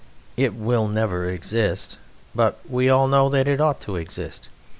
It 0.35 0.55
will 0.55 0.87
never 0.87 1.27
exist, 1.27 1.99
but 2.33 2.57
we 2.67 2.89
all 2.89 3.07
know 3.07 3.29
that 3.29 3.47
it 3.47 3.61
ought 3.61 3.79
to 3.81 3.97
exist. 3.97 4.49